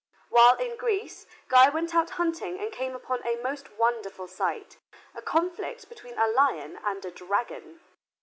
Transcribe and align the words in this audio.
While 0.29 0.55
in 0.55 0.77
Greece, 0.77 1.27
Guy 1.47 1.69
went 1.69 1.93
out 1.93 2.09
hunting 2.17 2.59
and 2.59 2.71
came 2.71 2.95
upon 2.95 3.21
a 3.23 3.35
most 3.43 3.71
wonderful 3.73 4.27
sight, 4.27 4.79
a 5.13 5.21
conflict 5.21 5.87
between 5.89 6.17
a 6.17 6.25
lion 6.27 6.79
and 6.83 7.05
a 7.05 7.11
dragon. 7.11 7.81